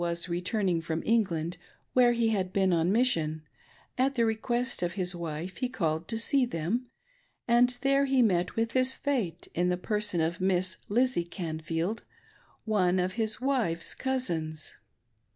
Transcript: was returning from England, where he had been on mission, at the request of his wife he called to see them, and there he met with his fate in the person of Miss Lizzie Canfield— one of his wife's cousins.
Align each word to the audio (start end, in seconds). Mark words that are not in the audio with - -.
was 0.03 0.27
returning 0.27 0.81
from 0.81 1.03
England, 1.05 1.57
where 1.93 2.13
he 2.13 2.29
had 2.29 2.51
been 2.51 2.73
on 2.73 2.91
mission, 2.91 3.43
at 3.99 4.15
the 4.15 4.25
request 4.25 4.81
of 4.81 4.93
his 4.93 5.13
wife 5.15 5.57
he 5.57 5.69
called 5.69 6.07
to 6.07 6.17
see 6.17 6.43
them, 6.43 6.89
and 7.47 7.77
there 7.81 8.05
he 8.05 8.23
met 8.23 8.55
with 8.55 8.71
his 8.71 8.95
fate 8.95 9.47
in 9.53 9.69
the 9.69 9.77
person 9.77 10.19
of 10.19 10.41
Miss 10.41 10.77
Lizzie 10.89 11.23
Canfield— 11.23 12.01
one 12.65 12.97
of 12.97 13.13
his 13.13 13.39
wife's 13.39 13.93
cousins. 13.93 14.73